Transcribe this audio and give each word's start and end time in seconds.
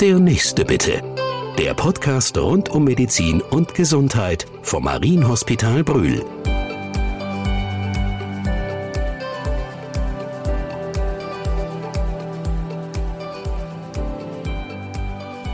Der 0.00 0.18
nächste 0.18 0.64
bitte. 0.64 1.02
Der 1.56 1.72
Podcast 1.72 2.36
rund 2.36 2.68
um 2.68 2.82
Medizin 2.82 3.40
und 3.40 3.74
Gesundheit 3.74 4.44
vom 4.62 4.84
Marienhospital 4.84 5.84
Brühl. 5.84 6.24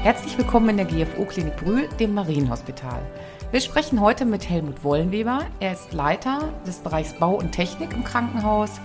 Herzlich 0.02 0.38
willkommen 0.38 0.70
in 0.70 0.76
der 0.78 0.86
GFO-Klinik 0.86 1.56
Brühl, 1.58 1.88
dem 2.00 2.14
Marienhospital. 2.14 3.02
Wir 3.50 3.60
sprechen 3.60 4.00
heute 4.00 4.24
mit 4.24 4.48
Helmut 4.48 4.82
Wollenweber. 4.82 5.44
Er 5.60 5.74
ist 5.74 5.92
Leiter 5.92 6.48
des 6.66 6.78
Bereichs 6.78 7.12
Bau 7.12 7.34
und 7.34 7.52
Technik 7.52 7.92
im 7.92 8.04
Krankenhaus. 8.04 8.80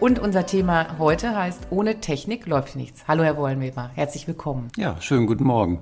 Und 0.00 0.20
unser 0.20 0.46
Thema 0.46 0.96
heute 1.00 1.34
heißt, 1.34 1.68
ohne 1.70 1.98
Technik 1.98 2.46
läuft 2.46 2.76
nichts. 2.76 3.02
Hallo, 3.08 3.24
Herr 3.24 3.36
Wollenweber. 3.36 3.90
Herzlich 3.96 4.28
willkommen. 4.28 4.70
Ja, 4.76 4.94
schönen 5.00 5.26
guten 5.26 5.42
Morgen. 5.42 5.80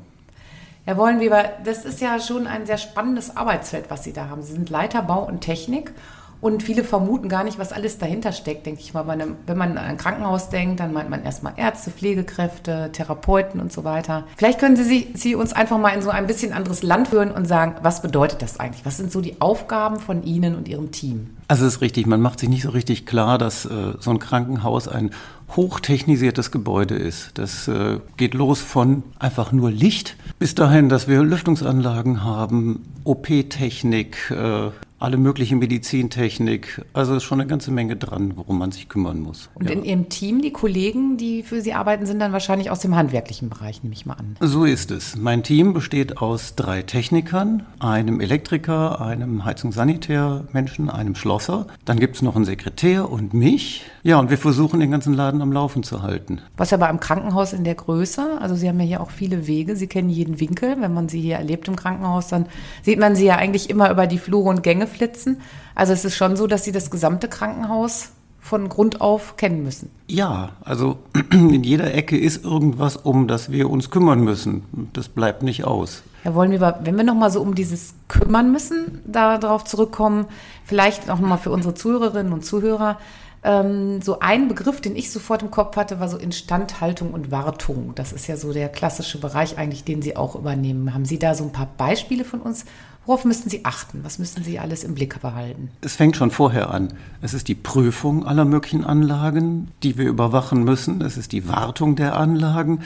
Herr 0.87 0.97
Wollenweber, 0.97 1.45
das 1.65 1.85
ist 1.85 2.01
ja 2.01 2.19
schon 2.19 2.47
ein 2.47 2.65
sehr 2.65 2.79
spannendes 2.79 3.37
Arbeitsfeld, 3.37 3.91
was 3.91 4.05
Sie 4.05 4.15
da 4.15 4.31
haben. 4.31 4.41
Sie 4.41 4.55
sind 4.55 4.71
Leiter 4.71 5.03
Bau 5.03 5.27
und 5.27 5.43
Technik 5.43 5.93
und 6.41 6.63
viele 6.63 6.83
vermuten 6.83 7.29
gar 7.29 7.45
nicht, 7.45 7.59
was 7.59 7.75
alles 7.75 7.99
dahinter 7.99 8.33
steckt, 8.33 8.65
denke 8.65 8.81
ich 8.81 8.95
mal. 8.95 9.07
Wenn 9.07 9.59
man 9.59 9.77
an 9.77 9.85
ein 9.85 9.99
Krankenhaus 9.99 10.49
denkt, 10.49 10.81
dann 10.81 10.95
meint 10.95 11.11
man 11.11 11.23
erstmal 11.23 11.53
Ärzte, 11.57 11.91
Pflegekräfte, 11.91 12.91
Therapeuten 12.93 13.61
und 13.61 13.71
so 13.71 13.85
weiter. 13.85 14.25
Vielleicht 14.39 14.59
können 14.59 14.77
Sie, 14.77 15.13
Sie 15.15 15.35
uns 15.35 15.53
einfach 15.53 15.77
mal 15.77 15.91
in 15.91 16.01
so 16.01 16.09
ein 16.09 16.27
bisschen 16.27 16.55
anderes 16.55 16.83
Land 16.83 17.09
führen 17.09 17.33
und 17.33 17.47
sagen, 17.47 17.75
was 17.83 18.01
bedeutet 18.01 18.41
das 18.41 18.61
eigentlich? 18.61 18.87
Was 18.87 18.97
sind 18.97 19.13
so 19.13 19.21
die 19.21 19.43
Aufgaben 19.43 19.99
von 19.99 20.23
Ihnen 20.23 20.55
und 20.55 20.69
Ihrem 20.69 20.91
Team? 20.91 21.36
Also 21.49 21.65
es 21.65 21.77
ist 21.77 21.81
richtig, 21.81 22.07
man 22.07 22.21
macht 22.21 22.41
sich 22.41 22.49
nicht 22.49 22.63
so 22.63 22.71
richtig 22.71 23.07
klar, 23.07 23.39
dass 23.39 23.67
äh, 23.67 23.95
so 24.01 24.11
ein 24.11 24.19
Krankenhaus 24.19 24.89
ein 24.89 25.11
hochtechnisiertes 25.55 26.51
Gebäude 26.51 26.97
ist. 26.97 27.31
Das 27.35 27.69
äh, 27.69 28.01
geht 28.17 28.35
los 28.35 28.61
von 28.61 29.05
einfach 29.19 29.53
nur 29.53 29.71
Licht 29.71 30.17
bis 30.41 30.57
dahin, 30.57 30.89
dass 30.89 31.07
wir 31.07 31.23
Lüftungsanlagen 31.23 32.25
haben, 32.25 32.83
OP-Technik, 33.05 34.31
äh, 34.33 34.71
alle 34.99 35.19
mögliche 35.19 35.57
Medizintechnik. 35.57 36.83
Also 36.93 37.17
ist 37.17 37.25
schon 37.25 37.41
eine 37.41 37.49
ganze 37.49 37.71
Menge 37.71 37.97
dran, 37.97 38.33
worum 38.37 38.59
man 38.59 38.73
sich 38.73 38.89
kümmern 38.89 39.21
muss. 39.21 39.51
Und 39.55 39.69
ja. 39.69 39.77
in 39.77 39.85
Ihrem 39.85 40.09
Team, 40.09 40.41
die 40.41 40.53
Kollegen, 40.53 41.17
die 41.17 41.43
für 41.43 41.61
Sie 41.61 41.75
arbeiten, 41.75 42.07
sind 42.07 42.19
dann 42.19 42.33
wahrscheinlich 42.33 42.71
aus 42.71 42.81
dem 42.81 42.97
handwerklichen 42.97 43.51
Bereich, 43.51 43.83
nehme 43.83 43.95
ich 43.95 44.07
mal 44.07 44.15
an. 44.15 44.37
So 44.41 44.65
ist 44.65 44.91
es. 44.91 45.17
Mein 45.17 45.43
Team 45.43 45.75
besteht 45.75 46.19
aus 46.19 46.55
drei 46.55 46.83
Technikern, 46.83 47.67
einem 47.79 48.21
Elektriker, 48.21 49.01
einem 49.01 49.45
Heizungssanitärmenschen, 49.45 50.89
einem 50.89 51.15
Schlosser. 51.15 51.67
Dann 51.85 52.01
gibt 52.01 52.17
es 52.17 52.23
noch 52.23 52.37
einen 52.37 52.47
Sekretär 52.47 53.11
und 53.11 53.35
mich. 53.35 53.85
Ja, 54.03 54.19
und 54.19 54.31
wir 54.31 54.39
versuchen 54.39 54.81
den 54.81 54.91
ganzen 54.91 55.15
Laden 55.15 55.43
am 55.43 55.53
Laufen 55.53 55.83
zu 55.83 56.03
halten. 56.03 56.41
Was 56.57 56.73
aber 56.73 56.89
im 56.89 57.01
Krankenhaus 57.01 57.53
in 57.53 57.65
der 57.65 57.75
Größe, 57.75 58.39
also 58.41 58.55
Sie 58.55 58.69
haben 58.69 58.81
ja 58.81 58.87
hier 58.87 59.01
auch 59.01 59.11
viele 59.11 59.47
Wege, 59.47 59.77
Sie 59.77 59.89
kennen 59.89 60.09
jeden 60.09 60.41
Winkel. 60.41 60.77
Wenn 60.81 60.95
man 60.95 61.09
Sie 61.09 61.21
hier 61.21 61.37
erlebt 61.37 61.69
im 61.69 61.77
Krankenhaus, 61.77 62.29
dann 62.29 62.47
sieht 62.83 62.99
man 62.99 63.15
Sie 63.15 63.27
ja 63.27 63.37
eigentlich 63.37 63.69
immer 63.69 63.91
über 63.91 64.07
die 64.07 64.19
Flure 64.19 64.49
und 64.49 64.63
Gänge 64.63 64.86
flitzen. 64.87 65.41
Also 65.75 65.93
es 65.93 66.05
ist 66.05 66.17
schon 66.17 66.37
so, 66.37 66.47
dass 66.47 66.65
Sie 66.65 66.73
das 66.73 66.91
gesamte 66.91 67.29
Krankenhaus 67.29 68.11
von 68.41 68.69
Grund 68.69 69.01
auf 69.01 69.37
kennen 69.37 69.63
müssen. 69.65 69.91
Ja, 70.07 70.51
also 70.63 70.99
in 71.33 71.65
jeder 71.65 71.93
Ecke 71.93 72.17
ist 72.17 72.45
irgendwas, 72.45 72.97
um 72.97 73.27
das 73.27 73.51
wir 73.51 73.69
uns 73.69 73.91
kümmern 73.91 74.21
müssen. 74.21 74.63
Das 74.93 75.09
bleibt 75.09 75.43
nicht 75.43 75.65
aus. 75.65 76.03
Ja, 76.25 76.35
wollen 76.35 76.53
wir, 76.53 76.79
wenn 76.83 76.97
wir 76.97 77.05
nochmal 77.05 77.31
so 77.31 77.41
um 77.41 77.55
dieses 77.55 77.95
kümmern 78.09 78.53
müssen, 78.53 79.01
darauf 79.05 79.65
zurückkommen, 79.65 80.27
vielleicht 80.65 81.11
auch 81.11 81.19
nochmal 81.19 81.39
für 81.39 81.51
unsere 81.51 81.75
Zuhörerinnen 81.75 82.33
und 82.33 82.45
Zuhörer, 82.45 82.99
ähm, 83.47 84.03
so 84.03 84.19
ein 84.21 84.49
Begriff, 84.49 84.81
den 84.81 84.97
ich 84.97 85.11
sofort 85.13 85.43
im 85.43 85.51
Kopf 85.51 85.77
hatte, 85.77 86.01
war 86.01 86.09
so 86.09 86.17
Instandhaltung 86.17 87.13
und 87.13 87.31
Wartung. 87.31 87.93
Das 87.95 88.13
ist 88.13 88.27
ja 88.27 88.37
so 88.37 88.53
der 88.53 88.69
klassische 88.69 89.19
Bereich 89.19 89.57
eigentlich, 89.57 89.85
den 89.85 90.03
Sie 90.03 90.17
auch 90.17 90.35
übernehmen. 90.35 90.93
Haben 90.95 91.05
Sie 91.05 91.19
da 91.19 91.35
so 91.35 91.45
ein 91.45 91.53
paar 91.53 91.69
Beispiele 91.77 92.25
von 92.25 92.41
uns, 92.41 92.65
Worauf 93.07 93.25
müssten 93.25 93.49
Sie 93.49 93.65
achten? 93.65 94.01
Was 94.03 94.19
müssen 94.19 94.43
Sie 94.43 94.59
alles 94.59 94.85
im 94.85 94.95
Blick 94.95 95.21
behalten? 95.21 95.71
Es 95.81 95.97
fängt 95.97 96.17
schon 96.17 96.31
vorher 96.31 96.71
an. 96.71 96.93
Es 97.23 97.35
ist 97.35 97.49
die 97.49 97.55
Prüfung 97.55 98.27
aller 98.27 98.45
möglichen 98.45 98.85
Anlagen, 98.85 99.69
die 99.83 99.97
wir 99.97 100.07
überwachen 100.07 100.65
müssen. 100.65 101.01
Es 101.01 101.17
ist 101.17 101.33
die 101.33 101.49
Wartung 101.49 101.95
der 101.95 102.17
Anlagen. 102.17 102.81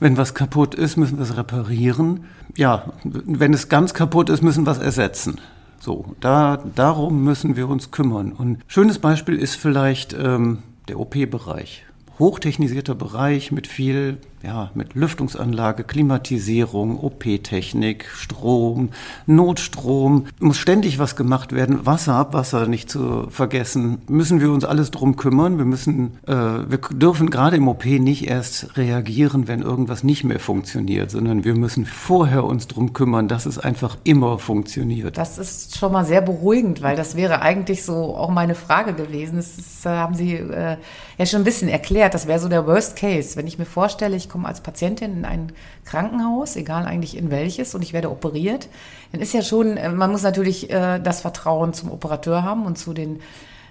Wenn 0.00 0.16
was 0.16 0.34
kaputt 0.34 0.74
ist, 0.74 0.96
müssen 0.96 1.18
wir 1.18 1.24
es 1.24 1.36
reparieren. 1.36 2.24
Ja, 2.56 2.92
wenn 3.04 3.54
es 3.54 3.68
ganz 3.68 3.94
kaputt 3.94 4.28
ist, 4.28 4.42
müssen 4.42 4.66
wir 4.66 4.72
es 4.72 4.78
ersetzen. 4.78 5.40
So, 5.78 6.16
da, 6.20 6.62
darum 6.74 7.22
müssen 7.22 7.56
wir 7.56 7.68
uns 7.68 7.90
kümmern. 7.90 8.32
Und 8.32 8.58
schönes 8.66 8.98
Beispiel 8.98 9.36
ist 9.36 9.54
vielleicht 9.54 10.14
ähm, 10.14 10.64
der 10.88 10.98
OP-Bereich 10.98 11.84
hochtechnisierter 12.20 12.94
Bereich 12.94 13.50
mit 13.50 13.66
viel, 13.66 14.18
ja, 14.42 14.70
mit 14.74 14.94
Lüftungsanlage, 14.94 15.84
Klimatisierung, 15.84 16.98
OP-Technik, 16.98 18.06
Strom, 18.14 18.90
Notstrom. 19.26 20.26
Muss 20.40 20.56
ständig 20.56 20.98
was 20.98 21.16
gemacht 21.16 21.52
werden. 21.52 21.84
Wasser, 21.86 22.14
Abwasser 22.14 22.66
nicht 22.66 22.90
zu 22.90 23.28
vergessen. 23.30 23.98
Müssen 24.08 24.40
wir 24.40 24.50
uns 24.50 24.64
alles 24.64 24.90
drum 24.90 25.16
kümmern. 25.16 25.58
Wir 25.58 25.64
müssen, 25.64 26.18
äh, 26.26 26.32
wir 26.32 26.78
dürfen 26.92 27.30
gerade 27.30 27.56
im 27.56 27.68
OP 27.68 27.84
nicht 27.84 28.28
erst 28.28 28.76
reagieren, 28.76 29.46
wenn 29.46 29.62
irgendwas 29.62 30.02
nicht 30.02 30.24
mehr 30.24 30.40
funktioniert, 30.40 31.10
sondern 31.10 31.44
wir 31.44 31.54
müssen 31.54 31.84
vorher 31.84 32.44
uns 32.44 32.66
drum 32.66 32.92
kümmern, 32.92 33.28
dass 33.28 33.46
es 33.46 33.58
einfach 33.58 33.98
immer 34.04 34.38
funktioniert. 34.38 35.18
Das 35.18 35.38
ist 35.38 35.76
schon 35.76 35.92
mal 35.92 36.04
sehr 36.04 36.22
beruhigend, 36.22 36.82
weil 36.82 36.96
das 36.96 37.14
wäre 37.14 37.42
eigentlich 37.42 37.84
so 37.84 38.16
auch 38.16 38.30
meine 38.30 38.54
Frage 38.54 38.94
gewesen. 38.94 39.36
Das 39.36 39.58
ist, 39.58 39.84
äh, 39.84 39.90
haben 39.90 40.14
Sie 40.14 40.34
äh, 40.34 40.76
ja 41.18 41.26
schon 41.26 41.42
ein 41.42 41.44
bisschen 41.44 41.68
erklärt 41.68 41.90
erklärt, 41.90 42.14
das 42.14 42.26
wäre 42.26 42.38
so 42.38 42.48
der 42.48 42.66
Worst 42.66 42.96
Case. 42.96 43.36
Wenn 43.36 43.46
ich 43.46 43.58
mir 43.58 43.64
vorstelle, 43.64 44.16
ich 44.16 44.28
komme 44.30 44.48
als 44.48 44.62
Patientin 44.62 45.18
in 45.18 45.24
ein 45.24 45.52
Krankenhaus, 45.84 46.56
egal 46.56 46.86
eigentlich 46.86 47.16
in 47.16 47.30
welches, 47.30 47.74
und 47.74 47.82
ich 47.82 47.92
werde 47.92 48.10
operiert, 48.10 48.68
dann 49.12 49.20
ist 49.20 49.34
ja 49.34 49.42
schon, 49.42 49.76
äh, 49.76 49.88
man 49.90 50.10
muss 50.10 50.22
natürlich 50.22 50.70
äh, 50.70 50.98
das 51.00 51.20
Vertrauen 51.20 51.74
zum 51.74 51.90
Operateur 51.90 52.42
haben 52.42 52.64
und 52.64 52.78
zu 52.78 52.94
den 52.94 53.20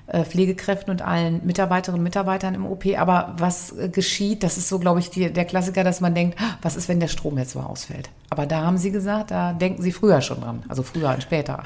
äh, 0.07 0.23
Pflegekräften 0.23 0.91
und 0.91 1.01
allen 1.01 1.45
Mitarbeiterinnen 1.45 1.99
und 1.99 2.03
Mitarbeitern 2.03 2.55
im 2.55 2.65
OP. 2.65 2.85
Aber 2.97 3.35
was 3.37 3.73
geschieht, 3.91 4.43
das 4.43 4.57
ist 4.57 4.69
so, 4.69 4.79
glaube 4.79 4.99
ich, 4.99 5.09
die, 5.09 5.31
der 5.31 5.45
Klassiker, 5.45 5.83
dass 5.83 6.01
man 6.01 6.13
denkt, 6.13 6.39
ah, 6.41 6.57
was 6.61 6.75
ist, 6.75 6.89
wenn 6.89 6.99
der 6.99 7.07
Strom 7.07 7.37
jetzt 7.37 7.55
mal 7.55 7.65
ausfällt? 7.65 8.09
Aber 8.29 8.45
da 8.45 8.61
haben 8.61 8.77
Sie 8.77 8.91
gesagt, 8.91 9.31
da 9.31 9.53
denken 9.53 9.81
Sie 9.81 9.91
früher 9.91 10.21
schon 10.21 10.41
dran, 10.41 10.63
also 10.67 10.83
früher 10.83 11.09
und 11.09 11.23
später. 11.23 11.63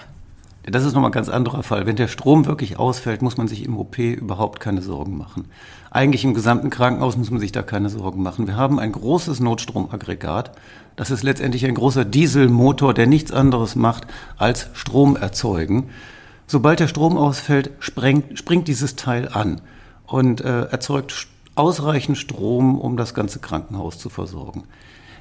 Das 0.66 0.86
ist 0.86 0.94
nochmal 0.94 1.10
ein 1.10 1.14
ganz 1.14 1.28
anderer 1.28 1.62
Fall. 1.62 1.86
Wenn 1.86 1.98
der 1.98 2.08
Strom 2.08 2.46
wirklich 2.46 2.80
ausfällt, 2.80 3.22
muss 3.22 3.36
man 3.36 3.50
sich 3.50 3.66
im 3.66 3.78
OP 3.78 3.98
überhaupt 3.98 4.62
keine 4.62 4.82
Sorgen 4.82 5.18
machen. 5.18 5.46
Eigentlich 5.92 6.24
im 6.24 6.34
gesamten 6.34 6.70
Krankenhaus 6.70 7.18
muss 7.18 7.32
man 7.32 7.42
sich 7.42 7.52
da 7.52 7.64
keine 7.64 7.90
Sorgen 7.90 8.24
machen. 8.24 8.48
Wir 8.48 8.56
haben 8.56 8.80
ein 8.80 8.94
großes 8.94 9.42
Notstromaggregat. 9.42 10.52
Das 10.96 11.12
ist 11.12 11.24
letztendlich 11.24 11.66
ein 11.66 11.76
großer 11.76 12.06
Dieselmotor, 12.06 12.94
der 12.94 13.08
nichts 13.08 13.34
anderes 13.34 13.76
macht 13.76 14.08
als 14.38 14.70
Strom 14.74 15.18
erzeugen. 15.18 15.90
Sobald 16.48 16.80
der 16.80 16.88
Strom 16.88 17.18
ausfällt, 17.18 17.72
sprengt, 17.80 18.40
springt 18.40 18.70
dieses 18.70 18.96
Teil 18.96 19.28
an 19.28 19.60
und 20.08 20.40
äh, 20.42 20.64
erzeugt 20.66 21.28
ausreichend 21.56 22.18
Strom, 22.18 22.80
um 22.80 22.96
das 22.96 23.14
ganze 23.14 23.40
Krankenhaus 23.40 23.98
zu 23.98 24.10
versorgen. 24.10 24.64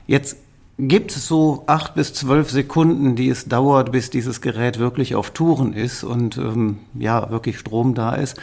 Jetzt 0.07 0.37
gibt 0.79 1.13
es 1.13 1.29
so 1.29 1.65
acht 1.67 1.95
bis 1.95 2.15
zwölf 2.15 2.51
Sekunden, 2.51 3.15
die 3.15 3.29
es 3.29 3.47
dauert, 3.47 3.93
bis 3.93 4.11
dieses 4.11 4.41
Gerät 4.41 4.79
wirklich 4.79 5.15
auf 5.15 5.31
Touren 5.31 5.73
ist 5.73 6.05
und 6.05 6.39
ähm, 6.39 6.79
ja, 6.95 7.31
wirklich 7.31 7.59
Strom 7.59 7.95
da 7.95 8.15
ist. 8.15 8.37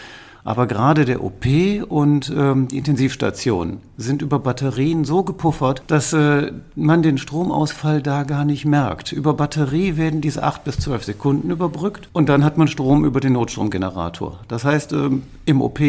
Aber 0.44 0.68
gerade 0.68 1.06
der 1.06 1.24
OP 1.24 1.46
und 1.90 2.34
ähm, 2.36 2.70
die 2.70 2.78
Intensivstation 2.78 3.80
sind 3.98 4.22
über 4.22 4.40
Batterien 4.40 5.04
so 5.04 5.24
gepuffert, 5.24 5.84
dass 5.88 6.14
äh, 6.14 6.54
man 6.76 7.04
den 7.04 7.18
Stromausfall 7.18 8.02
da 8.02 8.24
gar 8.24 8.46
nicht 8.46 8.66
merkt. 8.66 9.12
Über 9.12 9.34
Batterie 9.34 9.98
werden 9.98 10.22
diese 10.22 10.44
acht 10.44 10.64
bis 10.64 10.80
zwölf 10.80 11.04
Sekunden 11.04 11.52
überbrückt 11.52 12.08
und 12.14 12.30
dann 12.30 12.46
hat 12.46 12.58
man 12.58 12.68
Strom 12.68 13.06
über 13.06 13.20
den 13.20 13.34
Notstromgenerator. 13.34 14.40
Das 14.48 14.64
heißt, 14.64 14.94
ähm, 14.94 15.24
im 15.46 15.62
OP 15.62 15.80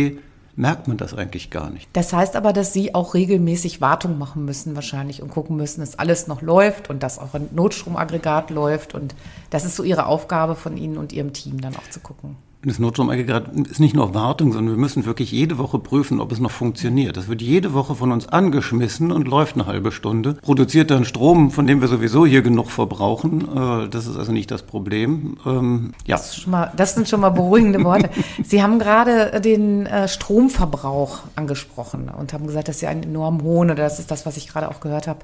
merkt 0.60 0.88
man 0.88 0.98
das 0.98 1.15
eigentlich 1.15 1.50
gar 1.50 1.71
nicht. 1.71 1.88
Das 1.94 2.12
heißt 2.12 2.37
aber, 2.37 2.53
dass 2.53 2.72
Sie 2.72 2.94
auch 2.94 3.15
regelmäßig 3.15 3.81
Wartung 3.81 4.19
machen 4.19 4.44
müssen 4.44 4.75
wahrscheinlich 4.75 5.22
und 5.22 5.31
gucken 5.31 5.57
müssen, 5.57 5.80
dass 5.80 5.98
alles 5.98 6.27
noch 6.27 6.42
läuft 6.42 6.91
und 6.91 7.03
dass 7.03 7.18
auch 7.18 7.34
ein 7.34 7.48
Notstromaggregat 7.53 8.51
läuft. 8.51 8.95
Und 8.95 9.15
das 9.48 9.65
ist 9.65 9.77
so 9.77 9.83
Ihre 9.83 10.07
Aufgabe 10.07 10.54
von 10.54 10.77
Ihnen 10.77 10.98
und 10.98 11.12
Ihrem 11.12 11.33
Team 11.33 11.60
dann 11.60 11.74
auch 11.77 11.89
zu 11.91 12.01
gucken. 12.01 12.36
Das 12.62 12.78
Notstromaggregat 12.78 13.57
ist 13.71 13.80
nicht 13.80 13.95
nur 13.95 14.12
Wartung, 14.12 14.53
sondern 14.53 14.74
wir 14.74 14.80
müssen 14.80 15.07
wirklich 15.07 15.33
jede 15.33 15.57
Woche 15.57 15.78
prüfen, 15.78 16.21
ob 16.21 16.30
es 16.30 16.41
noch 16.41 16.51
funktioniert. 16.51 17.16
Das 17.16 17.27
wird 17.27 17.41
jede 17.41 17.72
Woche 17.72 17.95
von 17.95 18.12
uns 18.12 18.28
angeschmissen 18.28 19.12
und 19.12 19.27
läuft 19.27 19.54
eine 19.54 19.65
halbe 19.65 19.92
Stunde. 19.92 20.34
Produziert 20.34 20.91
dann 20.91 21.07
Strom, 21.07 21.51
von 21.51 21.66
dem 21.66 21.80
wir 21.80 21.89
sowieso 21.89 22.27
hier 22.27 22.42
genug 22.42 22.71
verbrauchen. 22.71 23.48
Äh, 23.48 23.89
das 23.89 24.07
ist 24.07 24.18
also 24.18 24.33
nicht 24.33 24.51
das 24.51 24.62
Problem. 24.62 25.39
Ähm, 25.47 25.95
ja. 26.07 26.16
Das, 26.16 26.47
mal, 26.47 26.71
das 26.77 26.95
sind 26.95 27.09
schon 27.09 27.21
mal 27.21 27.30
beruhigende 27.30 27.83
Worte. 27.83 28.10
Sie 28.45 28.63
haben 28.63 28.78
gerade 28.78 29.41
den 29.41 29.86
äh, 29.86 30.06
Stromverbrauch 30.06 31.21
angesprochen 31.36 32.10
und 32.10 32.34
haben 32.34 32.47
gesagt, 32.47 32.68
dass 32.68 32.78
Sie 32.78 32.86
einen 32.86 33.04
enorm 33.04 33.42
hohen, 33.42 33.71
oder 33.71 33.84
das 33.84 33.98
ist 33.98 34.10
das, 34.10 34.27
was 34.27 34.36
ich 34.36 34.48
gerade 34.48 34.68
auch 34.68 34.80
gehört 34.80 35.06
habe, 35.06 35.21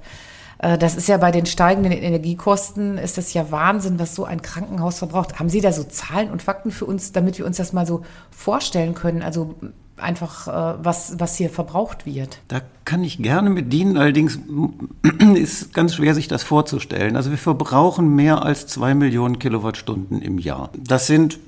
das 0.58 0.96
ist 0.96 1.06
ja 1.08 1.18
bei 1.18 1.30
den 1.30 1.46
steigenden 1.46 1.92
Energiekosten, 1.92 2.98
ist 2.98 3.18
das 3.18 3.34
ja 3.34 3.50
Wahnsinn, 3.50 3.98
was 3.98 4.14
so 4.14 4.24
ein 4.24 4.40
Krankenhaus 4.40 4.98
verbraucht. 4.98 5.38
Haben 5.38 5.50
Sie 5.50 5.60
da 5.60 5.72
so 5.72 5.84
Zahlen 5.84 6.30
und 6.30 6.42
Fakten 6.42 6.70
für 6.70 6.86
uns, 6.86 7.12
damit 7.12 7.38
wir 7.38 7.46
uns 7.46 7.58
das 7.58 7.72
mal 7.72 7.86
so 7.86 8.02
vorstellen 8.30 8.94
können? 8.94 9.22
Also 9.22 9.54
einfach, 9.98 10.48
äh, 10.48 10.84
was, 10.84 11.18
was 11.18 11.36
hier 11.36 11.50
verbraucht 11.50 12.06
wird. 12.06 12.38
Da 12.48 12.60
kann 12.84 13.02
ich 13.02 13.18
gerne 13.18 13.50
mit 13.50 13.72
dienen, 13.72 13.96
allerdings 13.96 14.38
ist 15.34 15.74
ganz 15.74 15.94
schwer, 15.94 16.14
sich 16.14 16.28
das 16.28 16.42
vorzustellen. 16.42 17.16
Also 17.16 17.30
wir 17.30 17.38
verbrauchen 17.38 18.14
mehr 18.14 18.42
als 18.42 18.66
zwei 18.66 18.94
Millionen 18.94 19.38
Kilowattstunden 19.38 20.22
im 20.22 20.38
Jahr. 20.38 20.70
Das 20.76 21.06
sind 21.06 21.38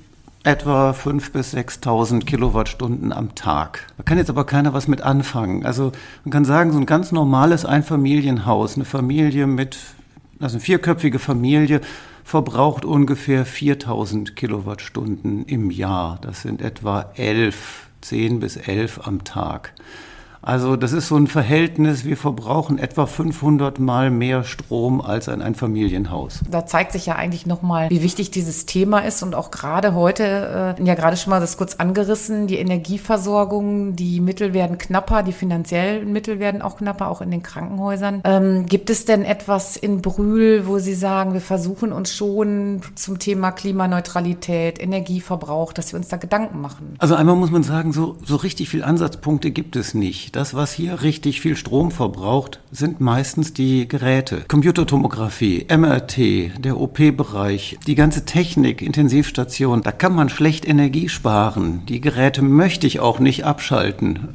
etwa 0.43 0.91
5.000 0.91 1.31
bis 1.31 1.53
6.000 1.53 2.25
Kilowattstunden 2.25 3.11
am 3.11 3.35
Tag. 3.35 3.87
Da 3.97 4.03
kann 4.03 4.17
jetzt 4.17 4.29
aber 4.29 4.45
keiner 4.45 4.73
was 4.73 4.87
mit 4.87 5.01
anfangen. 5.01 5.65
Also 5.65 5.91
man 6.23 6.31
kann 6.31 6.45
sagen, 6.45 6.71
so 6.71 6.77
ein 6.77 6.85
ganz 6.85 7.11
normales 7.11 7.65
Einfamilienhaus, 7.65 8.75
eine 8.75 8.85
Familie 8.85 9.47
mit, 9.47 9.77
also 10.39 10.55
eine 10.55 10.61
vierköpfige 10.61 11.19
Familie, 11.19 11.81
verbraucht 12.23 12.85
ungefähr 12.85 13.45
4.000 13.45 14.35
Kilowattstunden 14.35 15.45
im 15.45 15.71
Jahr. 15.71 16.19
Das 16.21 16.43
sind 16.43 16.61
etwa 16.61 17.11
11, 17.15 17.87
10 18.01 18.39
bis 18.39 18.55
11 18.55 19.01
am 19.03 19.23
Tag. 19.23 19.73
Also 20.41 20.75
das 20.75 20.93
ist 20.93 21.07
so 21.07 21.17
ein 21.17 21.27
Verhältnis, 21.27 22.05
wir 22.05 22.17
verbrauchen 22.17 22.77
etwa 22.77 23.05
500 23.05 23.79
Mal 23.79 24.09
mehr 24.09 24.43
Strom 24.43 25.01
als 25.01 25.27
ein 25.27 25.41
Einfamilienhaus. 25.41 26.41
Da 26.49 26.65
zeigt 26.65 26.93
sich 26.93 27.05
ja 27.05 27.15
eigentlich 27.15 27.45
nochmal, 27.45 27.89
wie 27.89 28.01
wichtig 28.01 28.31
dieses 28.31 28.65
Thema 28.65 28.99
ist 28.99 29.21
und 29.21 29.35
auch 29.35 29.51
gerade 29.51 29.93
heute, 29.93 30.75
äh, 30.79 30.83
ja 30.83 30.95
gerade 30.95 31.17
schon 31.17 31.31
mal 31.31 31.39
das 31.39 31.57
kurz 31.57 31.75
angerissen, 31.75 32.47
die 32.47 32.57
Energieversorgung, 32.57 33.95
die 33.95 34.21
Mittel 34.21 34.53
werden 34.53 34.77
knapper, 34.77 35.23
die 35.23 35.33
finanziellen 35.33 36.11
Mittel 36.11 36.39
werden 36.39 36.61
auch 36.61 36.77
knapper, 36.77 37.09
auch 37.09 37.21
in 37.21 37.31
den 37.31 37.43
Krankenhäusern. 37.43 38.21
Ähm, 38.23 38.65
gibt 38.65 38.89
es 38.89 39.05
denn 39.05 39.25
etwas 39.25 39.75
in 39.75 40.01
Brühl, 40.01 40.67
wo 40.67 40.79
Sie 40.79 40.93
sagen, 40.93 41.33
wir 41.33 41.41
versuchen 41.41 41.91
uns 41.91 42.13
schon 42.13 42.81
zum 42.95 43.19
Thema 43.19 43.51
Klimaneutralität, 43.51 44.81
Energieverbrauch, 44.81 45.73
dass 45.73 45.91
wir 45.91 45.97
uns 45.97 46.07
da 46.07 46.17
Gedanken 46.17 46.61
machen? 46.61 46.95
Also 46.99 47.15
einmal 47.15 47.35
muss 47.35 47.51
man 47.51 47.63
sagen, 47.63 47.91
so, 47.91 48.17
so 48.23 48.37
richtig 48.37 48.69
viele 48.69 48.85
Ansatzpunkte 48.85 49.51
gibt 49.51 49.75
es 49.75 49.93
nicht. 49.93 50.28
Das, 50.31 50.53
was 50.53 50.73
hier 50.73 51.01
richtig 51.01 51.41
viel 51.41 51.55
Strom 51.55 51.89
verbraucht, 51.89 52.59
sind 52.71 53.01
meistens 53.01 53.53
die 53.53 53.87
Geräte. 53.87 54.43
Computertomographie, 54.47 55.65
MRT, 55.75 56.63
der 56.63 56.79
OP-Bereich, 56.79 57.79
die 57.87 57.95
ganze 57.95 58.25
Technik, 58.25 58.81
Intensivstation, 58.81 59.81
da 59.81 59.91
kann 59.91 60.13
man 60.13 60.29
schlecht 60.29 60.67
Energie 60.67 61.09
sparen. 61.09 61.81
Die 61.87 61.99
Geräte 61.99 62.43
möchte 62.43 62.85
ich 62.85 62.99
auch 62.99 63.19
nicht 63.19 63.43
abschalten. 63.43 64.29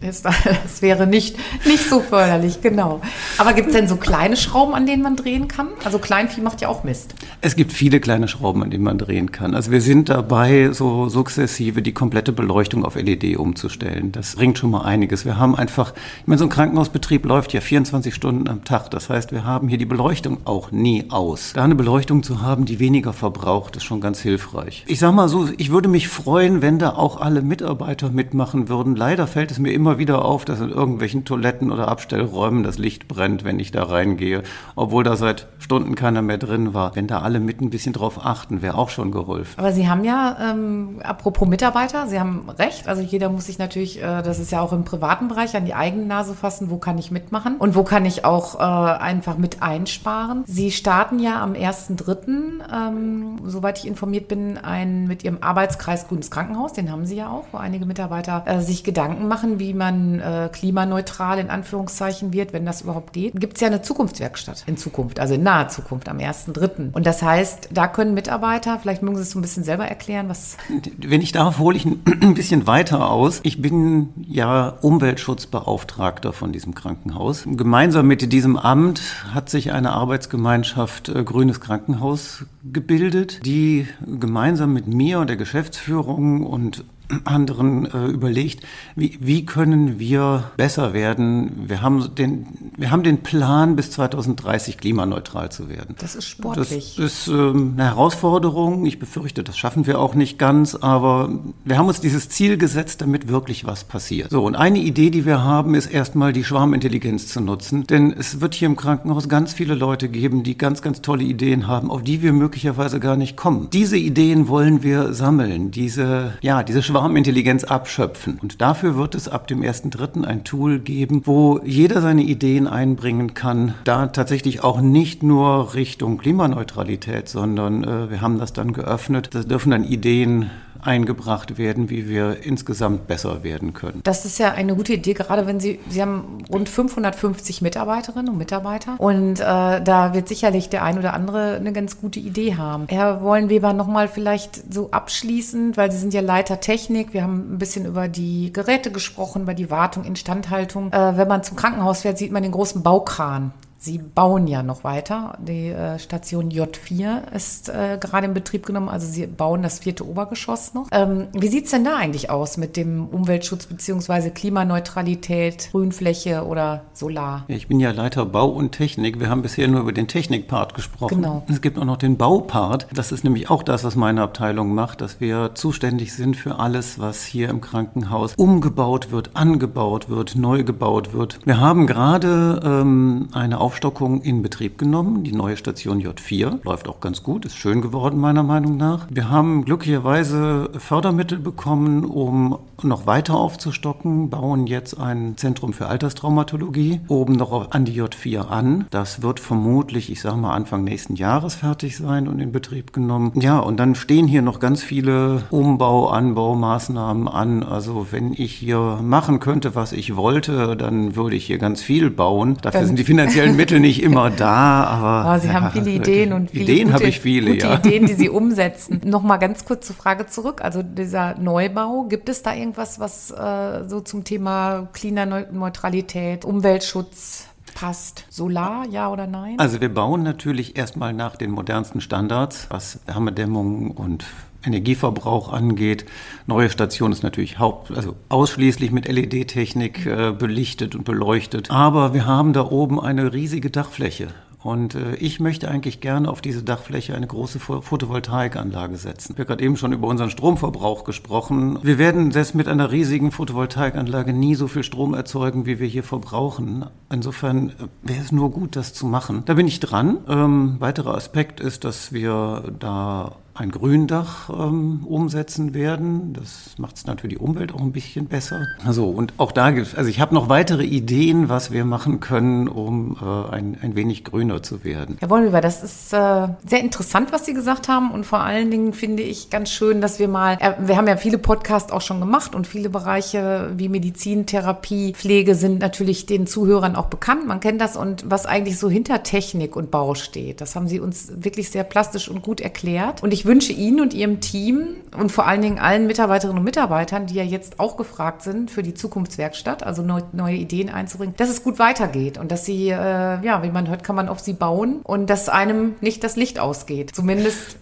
Das 0.00 0.82
wäre 0.82 1.06
nicht, 1.06 1.36
nicht 1.66 1.88
so 1.88 2.00
förderlich, 2.00 2.60
genau. 2.60 3.00
Aber 3.38 3.52
gibt 3.52 3.68
es 3.68 3.74
denn 3.74 3.88
so 3.88 3.96
kleine 3.96 4.36
Schrauben, 4.36 4.74
an 4.74 4.86
denen 4.86 5.02
man 5.02 5.16
drehen 5.16 5.48
kann? 5.48 5.68
Also 5.84 5.98
Kleinvieh 5.98 6.40
macht 6.40 6.60
ja 6.60 6.68
auch 6.68 6.84
Mist. 6.84 7.14
Es 7.40 7.56
gibt 7.56 7.72
viele 7.72 7.98
kleine 8.00 8.28
Schrauben, 8.28 8.62
an 8.62 8.70
denen 8.70 8.84
man 8.84 8.98
drehen 8.98 9.32
kann. 9.32 9.54
Also 9.54 9.72
wir 9.72 9.80
sind 9.80 10.08
dabei, 10.08 10.70
so 10.72 11.08
sukzessive 11.08 11.82
die 11.82 11.92
komplette 11.92 12.32
Beleuchtung 12.32 12.84
auf 12.84 12.94
LED 12.94 13.36
umzustellen. 13.36 14.12
Das 14.12 14.36
bringt 14.36 14.58
schon 14.58 14.70
mal 14.70 14.83
einiges. 14.84 15.24
Wir 15.24 15.38
haben 15.38 15.54
einfach, 15.54 15.92
ich 16.20 16.26
meine, 16.26 16.38
so 16.38 16.44
ein 16.44 16.50
Krankenhausbetrieb 16.50 17.24
läuft 17.24 17.52
ja 17.52 17.60
24 17.60 18.14
Stunden 18.14 18.48
am 18.48 18.64
Tag. 18.64 18.90
Das 18.90 19.10
heißt, 19.10 19.32
wir 19.32 19.44
haben 19.44 19.68
hier 19.68 19.78
die 19.78 19.86
Beleuchtung 19.86 20.38
auch 20.44 20.70
nie 20.70 21.06
aus. 21.10 21.52
Da 21.54 21.64
eine 21.64 21.74
Beleuchtung 21.74 22.22
zu 22.22 22.42
haben, 22.42 22.64
die 22.64 22.78
weniger 22.78 23.12
verbraucht, 23.12 23.76
ist 23.76 23.84
schon 23.84 24.00
ganz 24.00 24.20
hilfreich. 24.20 24.84
Ich 24.86 24.98
sag 24.98 25.12
mal 25.14 25.28
so, 25.28 25.48
ich 25.56 25.70
würde 25.70 25.88
mich 25.88 26.08
freuen, 26.08 26.62
wenn 26.62 26.78
da 26.78 26.90
auch 26.90 27.20
alle 27.20 27.42
Mitarbeiter 27.42 28.10
mitmachen 28.10 28.68
würden. 28.68 28.96
Leider 28.96 29.26
fällt 29.26 29.50
es 29.50 29.58
mir 29.58 29.72
immer 29.72 29.98
wieder 29.98 30.24
auf, 30.24 30.44
dass 30.44 30.60
in 30.60 30.70
irgendwelchen 30.70 31.24
Toiletten 31.24 31.72
oder 31.72 31.88
Abstellräumen 31.88 32.62
das 32.62 32.78
Licht 32.78 33.08
brennt, 33.08 33.44
wenn 33.44 33.58
ich 33.58 33.72
da 33.72 33.84
reingehe. 33.84 34.42
Obwohl 34.76 35.04
da 35.04 35.16
seit 35.16 35.48
Stunden 35.58 35.94
keiner 35.94 36.20
mehr 36.20 36.38
drin 36.38 36.74
war. 36.74 36.94
Wenn 36.94 37.06
da 37.06 37.20
alle 37.22 37.40
mit 37.40 37.60
ein 37.62 37.70
bisschen 37.70 37.94
drauf 37.94 38.24
achten, 38.24 38.60
wäre 38.60 38.76
auch 38.76 38.90
schon 38.90 39.10
geholfen. 39.10 39.54
Aber 39.56 39.72
Sie 39.72 39.88
haben 39.88 40.04
ja, 40.04 40.36
ähm, 40.50 41.00
apropos 41.02 41.48
Mitarbeiter, 41.48 42.06
Sie 42.06 42.20
haben 42.20 42.50
recht. 42.50 42.86
Also 42.86 43.00
jeder 43.00 43.30
muss 43.30 43.46
sich 43.46 43.58
natürlich, 43.58 44.02
äh, 44.02 44.22
das 44.22 44.38
ist 44.38 44.52
ja 44.52 44.60
auch 44.60 44.73
im 44.74 44.84
privaten 44.84 45.28
Bereich 45.28 45.56
an 45.56 45.64
die 45.64 45.74
eigene 45.74 46.04
Nase 46.04 46.34
fassen, 46.34 46.70
wo 46.70 46.78
kann 46.78 46.98
ich 46.98 47.10
mitmachen 47.10 47.56
und 47.56 47.74
wo 47.74 47.84
kann 47.84 48.04
ich 48.04 48.24
auch 48.24 48.56
äh, 48.56 48.58
einfach 48.58 49.38
mit 49.38 49.62
einsparen. 49.62 50.44
Sie 50.46 50.70
starten 50.70 51.18
ja 51.18 51.42
am 51.42 51.52
1.3., 51.52 52.60
ähm, 52.72 53.38
soweit 53.44 53.78
ich 53.78 53.86
informiert 53.86 54.28
bin, 54.28 54.58
ein, 54.58 55.06
mit 55.06 55.24
Ihrem 55.24 55.38
Arbeitskreis 55.40 56.08
Grünes 56.08 56.30
Krankenhaus, 56.30 56.72
den 56.72 56.90
haben 56.90 57.06
Sie 57.06 57.16
ja 57.16 57.30
auch, 57.30 57.44
wo 57.52 57.58
einige 57.58 57.86
Mitarbeiter 57.86 58.42
äh, 58.46 58.60
sich 58.60 58.84
Gedanken 58.84 59.28
machen, 59.28 59.58
wie 59.58 59.74
man 59.74 60.20
äh, 60.20 60.48
klimaneutral 60.52 61.38
in 61.38 61.50
Anführungszeichen 61.50 62.32
wird, 62.32 62.52
wenn 62.52 62.66
das 62.66 62.82
überhaupt 62.82 63.12
geht. 63.12 63.38
Gibt 63.40 63.54
es 63.54 63.60
ja 63.60 63.68
eine 63.68 63.82
Zukunftswerkstatt 63.82 64.64
in 64.66 64.76
Zukunft, 64.76 65.20
also 65.20 65.34
in 65.34 65.42
naher 65.42 65.68
Zukunft, 65.68 66.08
am 66.08 66.18
1.3. 66.18 66.92
Und 66.92 67.06
das 67.06 67.22
heißt, 67.22 67.70
da 67.72 67.88
können 67.88 68.14
Mitarbeiter, 68.14 68.78
vielleicht 68.80 69.02
mögen 69.02 69.16
Sie 69.16 69.22
es 69.22 69.30
so 69.30 69.38
ein 69.38 69.42
bisschen 69.42 69.64
selber 69.64 69.86
erklären, 69.86 70.28
was... 70.28 70.56
Wenn 70.98 71.20
ich 71.20 71.32
darf, 71.32 71.58
hole 71.58 71.76
ich 71.76 71.84
ein 71.84 72.02
bisschen 72.34 72.66
weiter 72.66 73.10
aus. 73.10 73.40
Ich 73.42 73.60
bin 73.60 74.08
ja 74.26 74.63
Umweltschutzbeauftragter 74.70 76.32
von 76.32 76.52
diesem 76.52 76.74
Krankenhaus. 76.74 77.44
Gemeinsam 77.46 78.06
mit 78.06 78.32
diesem 78.32 78.56
Amt 78.56 79.02
hat 79.32 79.50
sich 79.50 79.72
eine 79.72 79.92
Arbeitsgemeinschaft 79.92 81.08
äh, 81.08 81.24
Grünes 81.24 81.60
Krankenhaus 81.60 82.44
gebildet, 82.64 83.44
die 83.44 83.86
gemeinsam 84.06 84.72
mit 84.72 84.86
mir 84.86 85.20
und 85.20 85.28
der 85.28 85.36
Geschäftsführung 85.36 86.46
und 86.46 86.84
anderen 87.24 87.86
äh, 87.86 88.06
überlegt, 88.06 88.64
wie, 88.96 89.18
wie 89.20 89.46
können 89.46 89.98
wir 89.98 90.50
besser 90.56 90.92
werden. 90.92 91.68
Wir 91.68 91.82
haben, 91.82 92.14
den, 92.14 92.46
wir 92.76 92.90
haben 92.90 93.02
den 93.02 93.22
Plan, 93.22 93.76
bis 93.76 93.90
2030 93.92 94.78
klimaneutral 94.78 95.50
zu 95.50 95.68
werden. 95.68 95.94
Das 95.98 96.14
ist 96.14 96.26
sportlich. 96.26 96.94
Das 96.96 97.04
ist 97.04 97.28
ähm, 97.28 97.74
eine 97.76 97.84
Herausforderung. 97.84 98.86
Ich 98.86 98.98
befürchte, 98.98 99.42
das 99.42 99.56
schaffen 99.56 99.86
wir 99.86 100.00
auch 100.00 100.14
nicht 100.14 100.38
ganz, 100.38 100.74
aber 100.74 101.30
wir 101.64 101.78
haben 101.78 101.86
uns 101.86 102.00
dieses 102.00 102.28
Ziel 102.28 102.56
gesetzt, 102.56 103.00
damit 103.00 103.28
wirklich 103.28 103.64
was 103.64 103.84
passiert. 103.84 104.30
So, 104.30 104.44
und 104.44 104.54
eine 104.54 104.78
Idee, 104.78 105.10
die 105.10 105.26
wir 105.26 105.42
haben, 105.42 105.74
ist 105.74 105.86
erstmal 105.86 106.32
die 106.32 106.44
Schwarmintelligenz 106.44 107.28
zu 107.28 107.40
nutzen, 107.40 107.86
denn 107.86 108.12
es 108.12 108.40
wird 108.40 108.54
hier 108.54 108.66
im 108.66 108.76
Krankenhaus 108.76 109.28
ganz 109.28 109.52
viele 109.52 109.74
Leute 109.74 110.08
geben, 110.08 110.42
die 110.42 110.58
ganz, 110.58 110.82
ganz 110.82 111.02
tolle 111.02 111.24
Ideen 111.24 111.66
haben, 111.66 111.90
auf 111.90 112.02
die 112.02 112.22
wir 112.22 112.32
möglicherweise 112.32 113.00
gar 113.00 113.16
nicht 113.16 113.36
kommen. 113.36 113.68
Diese 113.72 113.96
Ideen 113.96 114.48
wollen 114.48 114.82
wir 114.82 115.14
sammeln, 115.14 115.70
diese, 115.70 116.34
ja, 116.40 116.62
diese 116.62 116.82
Schwarmintelligenz 116.82 117.24
Schwarmintelligenz 117.24 117.64
abschöpfen. 117.64 118.38
Und 118.42 118.60
dafür 118.60 118.96
wird 118.96 119.14
es 119.14 119.28
ab 119.28 119.46
dem 119.46 119.62
1.3. 119.62 120.24
ein 120.24 120.44
Tool 120.44 120.78
geben, 120.78 121.22
wo 121.24 121.60
jeder 121.64 122.00
seine 122.00 122.22
Ideen 122.22 122.63
einbringen 122.66 123.34
kann. 123.34 123.74
Da 123.84 124.06
tatsächlich 124.08 124.62
auch 124.62 124.80
nicht 124.80 125.22
nur 125.22 125.74
Richtung 125.74 126.18
Klimaneutralität, 126.18 127.28
sondern 127.28 127.84
äh, 127.84 128.10
wir 128.10 128.20
haben 128.20 128.38
das 128.38 128.52
dann 128.52 128.72
geöffnet. 128.72 129.30
Da 129.32 129.42
dürfen 129.42 129.70
dann 129.70 129.84
Ideen 129.84 130.50
eingebracht 130.86 131.58
werden, 131.58 131.90
wie 131.90 132.08
wir 132.08 132.44
insgesamt 132.44 133.06
besser 133.06 133.42
werden 133.42 133.74
können. 133.74 134.00
Das 134.04 134.24
ist 134.24 134.38
ja 134.38 134.52
eine 134.52 134.74
gute 134.74 134.94
Idee, 134.94 135.14
gerade 135.14 135.46
wenn 135.46 135.60
Sie, 135.60 135.80
Sie 135.88 136.00
haben 136.00 136.38
rund 136.50 136.68
550 136.68 137.62
Mitarbeiterinnen 137.62 138.30
und 138.30 138.38
Mitarbeiter 138.38 138.96
und 138.98 139.40
äh, 139.40 139.44
da 139.44 140.14
wird 140.14 140.28
sicherlich 140.28 140.68
der 140.68 140.82
ein 140.82 140.98
oder 140.98 141.14
andere 141.14 141.56
eine 141.56 141.72
ganz 141.72 142.00
gute 142.00 142.20
Idee 142.20 142.56
haben. 142.56 142.86
Herr 142.88 143.22
Wollenweber, 143.22 143.72
nochmal 143.72 144.08
vielleicht 144.08 144.72
so 144.72 144.90
abschließend, 144.90 145.76
weil 145.76 145.90
Sie 145.90 145.98
sind 145.98 146.14
ja 146.14 146.20
Leiter 146.20 146.60
Technik, 146.60 147.14
wir 147.14 147.22
haben 147.22 147.54
ein 147.54 147.58
bisschen 147.58 147.86
über 147.86 148.08
die 148.08 148.52
Geräte 148.52 148.90
gesprochen, 148.90 149.42
über 149.42 149.54
die 149.54 149.70
Wartung, 149.70 150.04
Instandhaltung. 150.04 150.92
Äh, 150.92 151.16
wenn 151.16 151.28
man 151.28 151.42
zum 151.42 151.56
Krankenhaus 151.56 152.02
fährt, 152.02 152.18
sieht 152.18 152.32
man 152.32 152.42
den 152.42 152.52
großen 152.52 152.82
Baukran. 152.82 153.52
Sie 153.84 153.98
bauen 153.98 154.46
ja 154.46 154.62
noch 154.62 154.82
weiter. 154.82 155.36
Die 155.46 155.68
äh, 155.68 155.98
Station 155.98 156.48
J4 156.48 157.34
ist 157.34 157.68
äh, 157.68 157.98
gerade 158.00 158.28
in 158.28 158.32
Betrieb 158.32 158.64
genommen, 158.64 158.88
also 158.88 159.06
Sie 159.06 159.26
bauen 159.26 159.62
das 159.62 159.80
vierte 159.80 160.08
Obergeschoss 160.08 160.72
noch. 160.72 160.88
Ähm, 160.90 161.26
wie 161.34 161.48
sieht 161.48 161.66
es 161.66 161.72
denn 161.72 161.84
da 161.84 161.96
eigentlich 161.96 162.30
aus 162.30 162.56
mit 162.56 162.78
dem 162.78 163.06
Umweltschutz 163.08 163.66
bzw. 163.66 164.30
Klimaneutralität, 164.30 165.68
Grünfläche 165.72 166.46
oder 166.46 166.84
Solar? 166.94 167.44
Ich 167.48 167.68
bin 167.68 167.78
ja 167.78 167.90
Leiter 167.90 168.24
Bau 168.24 168.48
und 168.48 168.72
Technik. 168.72 169.20
Wir 169.20 169.28
haben 169.28 169.42
bisher 169.42 169.68
nur 169.68 169.82
über 169.82 169.92
den 169.92 170.08
Technikpart 170.08 170.72
gesprochen. 170.74 171.16
Genau. 171.16 171.42
Es 171.50 171.60
gibt 171.60 171.78
auch 171.78 171.84
noch 171.84 171.98
den 171.98 172.16
Baupart. 172.16 172.86
Das 172.90 173.12
ist 173.12 173.22
nämlich 173.22 173.50
auch 173.50 173.62
das, 173.62 173.84
was 173.84 173.96
meine 173.96 174.22
Abteilung 174.22 174.74
macht, 174.74 175.02
dass 175.02 175.20
wir 175.20 175.54
zuständig 175.54 176.14
sind 176.14 176.38
für 176.38 176.58
alles, 176.58 176.98
was 177.00 177.22
hier 177.22 177.50
im 177.50 177.60
Krankenhaus 177.60 178.32
umgebaut 178.34 179.12
wird, 179.12 179.32
angebaut 179.34 180.08
wird, 180.08 180.36
neu 180.36 180.64
gebaut 180.64 181.12
wird. 181.12 181.38
Wir 181.44 181.60
haben 181.60 181.86
gerade 181.86 182.62
ähm, 182.64 183.28
eine 183.34 183.60
Aufgabe 183.60 183.73
Aufstockung 183.74 184.22
in 184.22 184.40
Betrieb 184.40 184.78
genommen. 184.78 185.24
Die 185.24 185.32
neue 185.32 185.56
Station 185.56 186.00
J4 186.00 186.60
läuft 186.62 186.86
auch 186.86 187.00
ganz 187.00 187.24
gut, 187.24 187.44
ist 187.44 187.56
schön 187.56 187.82
geworden 187.82 188.20
meiner 188.20 188.44
Meinung 188.44 188.76
nach. 188.76 189.08
Wir 189.10 189.30
haben 189.30 189.64
glücklicherweise 189.64 190.70
Fördermittel 190.78 191.40
bekommen, 191.40 192.04
um 192.04 192.56
noch 192.82 193.06
weiter 193.06 193.34
aufzustocken, 193.34 194.30
bauen 194.30 194.68
jetzt 194.68 195.00
ein 195.00 195.36
Zentrum 195.36 195.72
für 195.72 195.88
Alterstraumatologie 195.88 197.00
oben 197.08 197.32
noch 197.32 197.72
an 197.72 197.84
die 197.84 198.00
J4 198.00 198.46
an. 198.46 198.86
Das 198.90 199.22
wird 199.22 199.40
vermutlich, 199.40 200.10
ich 200.10 200.20
sage 200.20 200.36
mal, 200.36 200.54
Anfang 200.54 200.84
nächsten 200.84 201.16
Jahres 201.16 201.56
fertig 201.56 201.96
sein 201.96 202.28
und 202.28 202.38
in 202.38 202.52
Betrieb 202.52 202.92
genommen. 202.92 203.32
Ja, 203.34 203.58
und 203.58 203.78
dann 203.78 203.96
stehen 203.96 204.28
hier 204.28 204.42
noch 204.42 204.60
ganz 204.60 204.84
viele 204.84 205.42
Umbau-, 205.50 206.10
Anbaumaßnahmen 206.10 207.26
an. 207.26 207.64
Also 207.64 208.06
wenn 208.12 208.34
ich 208.34 208.54
hier 208.54 209.00
machen 209.02 209.40
könnte, 209.40 209.74
was 209.74 209.92
ich 209.92 210.14
wollte, 210.14 210.76
dann 210.76 211.16
würde 211.16 211.34
ich 211.34 211.46
hier 211.46 211.58
ganz 211.58 211.82
viel 211.82 212.10
bauen. 212.10 212.56
Dafür 212.62 212.86
sind 212.86 213.00
die 213.00 213.04
finanziellen 213.04 213.56
Mittel 213.56 213.63
Mittel 213.64 213.80
nicht 213.80 214.02
immer 214.02 214.30
da, 214.30 214.84
aber. 214.84 215.34
Oh, 215.34 215.38
Sie 215.38 215.50
haben 215.50 215.70
viele 215.72 215.90
Ideen 215.90 216.34
und 216.34 216.50
viele 216.50 216.64
Ideen 216.64 216.92
habe 216.92 217.04
ich 217.04 217.20
viele, 217.20 217.52
gute 217.52 217.66
ja. 217.66 217.74
Ideen, 217.76 218.04
die 218.06 218.12
Sie 218.12 218.28
umsetzen. 218.28 219.00
Nochmal 219.04 219.38
ganz 219.38 219.64
kurz 219.64 219.86
zur 219.86 219.96
Frage 219.96 220.26
zurück. 220.26 220.60
Also 220.62 220.82
dieser 220.82 221.38
Neubau, 221.38 222.04
gibt 222.04 222.28
es 222.28 222.42
da 222.42 222.54
irgendwas, 222.54 223.00
was 223.00 223.30
äh, 223.30 223.88
so 223.88 224.00
zum 224.00 224.24
Thema 224.24 224.88
Klimaneutralität, 224.92 226.44
Umweltschutz 226.44 227.46
passt? 227.84 228.24
Solar, 228.30 228.86
ja 228.88 229.10
oder 229.10 229.26
nein? 229.26 229.58
Also 229.58 229.80
wir 229.82 229.92
bauen 229.92 230.22
natürlich 230.22 230.76
erstmal 230.76 231.12
nach 231.12 231.36
den 231.36 231.50
modernsten 231.50 232.00
Standards, 232.00 232.66
was 232.70 233.00
Wärmedämmung 233.06 233.90
und 233.90 234.24
Energieverbrauch 234.64 235.52
angeht. 235.52 236.06
Neue 236.46 236.70
Station 236.70 237.12
ist 237.12 237.22
natürlich 237.22 237.58
haupt, 237.58 237.90
also 237.90 238.16
ausschließlich 238.30 238.90
mit 238.90 239.06
LED-Technik 239.06 240.06
äh, 240.06 240.32
belichtet 240.32 240.94
und 240.94 241.04
beleuchtet. 241.04 241.70
Aber 241.70 242.14
wir 242.14 242.24
haben 242.24 242.54
da 242.54 242.64
oben 242.64 242.98
eine 242.98 243.34
riesige 243.34 243.68
Dachfläche. 243.68 244.28
Und 244.64 244.94
äh, 244.94 245.14
ich 245.16 245.40
möchte 245.40 245.68
eigentlich 245.68 246.00
gerne 246.00 246.30
auf 246.30 246.40
diese 246.40 246.62
Dachfläche 246.62 247.14
eine 247.14 247.26
große 247.26 247.60
Photovoltaikanlage 247.60 248.96
setzen. 248.96 249.36
Wir 249.36 249.42
haben 249.42 249.48
gerade 249.48 249.62
eben 249.62 249.76
schon 249.76 249.92
über 249.92 250.08
unseren 250.08 250.30
Stromverbrauch 250.30 251.04
gesprochen. 251.04 251.78
Wir 251.82 251.98
werden 251.98 252.32
selbst 252.32 252.54
mit 252.54 252.66
einer 252.66 252.90
riesigen 252.90 253.30
Photovoltaikanlage 253.30 254.32
nie 254.32 254.54
so 254.54 254.66
viel 254.66 254.82
Strom 254.82 255.12
erzeugen, 255.12 255.66
wie 255.66 255.80
wir 255.80 255.86
hier 255.86 256.02
verbrauchen. 256.02 256.86
Insofern 257.12 257.68
äh, 257.68 257.72
wäre 258.02 258.22
es 258.22 258.32
nur 258.32 258.50
gut, 258.50 258.74
das 258.74 258.94
zu 258.94 259.06
machen. 259.06 259.42
Da 259.44 259.52
bin 259.52 259.68
ich 259.68 259.80
dran. 259.80 260.18
Ähm, 260.28 260.76
weiterer 260.78 261.14
Aspekt 261.14 261.60
ist, 261.60 261.84
dass 261.84 262.14
wir 262.14 262.72
da 262.78 263.36
ein 263.54 263.70
Gründach 263.70 264.50
ähm, 264.50 265.04
umsetzen 265.06 265.74
werden. 265.74 266.32
Das 266.32 266.74
macht 266.78 266.96
es 266.96 267.06
natürlich 267.06 267.34
die 267.34 267.38
Umwelt 267.38 267.72
auch 267.72 267.80
ein 267.80 267.92
bisschen 267.92 268.26
besser. 268.26 268.66
Also 268.84 269.08
und 269.08 269.32
auch 269.38 269.52
da 269.52 269.70
gibt 269.70 269.96
also 269.96 270.08
ich 270.08 270.20
habe 270.20 270.34
noch 270.34 270.48
weitere 270.48 270.84
Ideen, 270.84 271.48
was 271.48 271.72
wir 271.72 271.84
machen 271.84 272.20
können, 272.20 272.68
um 272.68 273.16
äh, 273.20 273.50
ein, 273.52 273.76
ein 273.80 273.96
wenig 273.96 274.24
grüner 274.24 274.62
zu 274.62 274.84
werden. 274.84 275.16
Herr 275.20 275.30
Wollweber, 275.30 275.60
das 275.60 275.82
ist 275.82 276.12
äh, 276.12 276.48
sehr 276.66 276.80
interessant, 276.80 277.32
was 277.32 277.44
Sie 277.46 277.54
gesagt 277.54 277.88
haben 277.88 278.12
und 278.12 278.24
vor 278.24 278.40
allen 278.40 278.70
Dingen 278.70 278.92
finde 278.92 279.22
ich 279.22 279.50
ganz 279.50 279.70
schön, 279.70 280.00
dass 280.00 280.18
wir 280.18 280.28
mal, 280.28 280.58
äh, 280.60 280.74
wir 280.78 280.96
haben 280.96 281.08
ja 281.08 281.16
viele 281.16 281.38
Podcasts 281.38 281.92
auch 281.92 282.00
schon 282.00 282.20
gemacht 282.20 282.54
und 282.54 282.66
viele 282.66 282.88
Bereiche 282.88 283.72
wie 283.76 283.88
Medizin, 283.88 284.46
Therapie, 284.46 285.12
Pflege 285.14 285.54
sind 285.54 285.80
natürlich 285.80 286.26
den 286.26 286.46
Zuhörern 286.46 286.94
auch 286.94 287.06
bekannt. 287.06 287.46
Man 287.46 287.60
kennt 287.60 287.80
das 287.80 287.96
und 287.96 288.30
was 288.30 288.46
eigentlich 288.46 288.78
so 288.78 288.88
hinter 288.88 289.22
Technik 289.22 289.76
und 289.76 289.90
Bau 289.90 290.14
steht. 290.14 290.60
Das 290.60 290.76
haben 290.76 290.88
Sie 290.88 291.00
uns 291.00 291.32
wirklich 291.36 291.70
sehr 291.70 291.84
plastisch 291.84 292.28
und 292.28 292.42
gut 292.42 292.60
erklärt 292.60 293.22
und 293.22 293.32
ich 293.32 293.43
wünsche 293.44 293.72
Ihnen 293.72 294.00
und 294.00 294.14
Ihrem 294.14 294.40
Team 294.40 294.96
und 295.16 295.30
vor 295.32 295.46
allen 295.46 295.62
Dingen 295.62 295.78
allen 295.78 296.06
Mitarbeiterinnen 296.06 296.58
und 296.58 296.64
Mitarbeitern, 296.64 297.26
die 297.26 297.34
ja 297.34 297.42
jetzt 297.44 297.80
auch 297.80 297.96
gefragt 297.96 298.42
sind 298.42 298.70
für 298.70 298.82
die 298.82 298.94
Zukunftswerkstatt, 298.94 299.82
also 299.82 300.02
neu, 300.02 300.20
neue 300.32 300.56
Ideen 300.56 300.88
einzubringen, 300.90 301.34
dass 301.36 301.48
es 301.50 301.62
gut 301.62 301.78
weitergeht 301.78 302.38
und 302.38 302.50
dass 302.50 302.64
Sie, 302.64 302.88
äh, 302.88 302.94
ja, 302.94 303.62
wie 303.62 303.70
man 303.70 303.88
hört, 303.88 304.04
kann 304.04 304.16
man 304.16 304.28
auf 304.28 304.40
Sie 304.40 304.52
bauen 304.52 305.00
und 305.04 305.28
dass 305.30 305.48
einem 305.48 305.94
nicht 306.00 306.24
das 306.24 306.36
Licht 306.36 306.58
ausgeht. 306.58 307.14
Zumindest 307.14 307.76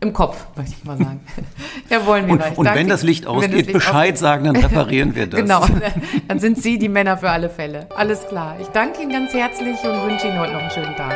im 0.00 0.12
Kopf, 0.12 0.46
möchte 0.56 0.74
ich 0.78 0.84
mal 0.84 0.98
sagen. 0.98 1.20
Ja, 1.88 2.06
wollen 2.06 2.24
wir 2.26 2.32
Und, 2.32 2.38
gleich. 2.38 2.56
und 2.56 2.64
Danke. 2.64 2.80
wenn 2.80 2.88
das 2.88 3.02
Licht 3.02 3.26
ausgeht, 3.26 3.50
das 3.52 3.56
Licht 3.60 3.72
Bescheid 3.74 3.94
ausgeht. 4.14 4.18
sagen, 4.18 4.44
dann 4.44 4.56
reparieren 4.64 5.14
wir 5.14 5.26
das. 5.26 5.38
Genau, 5.40 5.62
dann 6.26 6.40
sind 6.40 6.62
Sie 6.62 6.78
die 6.78 6.88
Männer 6.88 7.18
für 7.18 7.28
alle 7.28 7.50
Fälle. 7.50 7.86
Alles 7.94 8.26
klar. 8.28 8.56
Ich 8.60 8.68
danke 8.68 9.02
Ihnen 9.02 9.12
ganz 9.12 9.34
herzlich 9.34 9.76
und 9.84 10.08
wünsche 10.08 10.28
Ihnen 10.28 10.38
heute 10.40 10.54
noch 10.54 10.60
einen 10.62 10.70
schönen 10.70 10.96
Tag. 10.96 11.14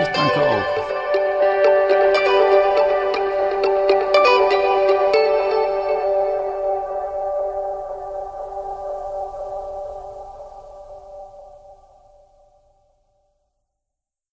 Ich 0.00 0.08
danke 0.14 0.38
auch. 0.40 1.01